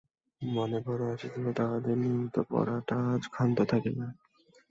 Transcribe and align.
মনে 0.41 0.79
বড়ো 0.85 1.05
আশা 1.13 1.27
ছিল, 1.33 1.45
তাহাদের 1.53 1.95
নিয়মিত 1.97 2.35
পড়াটা 2.49 2.95
আজ 3.13 3.23
ক্ষান্ত 3.27 3.57
থাকিবে 3.63 4.01
না। 4.01 4.09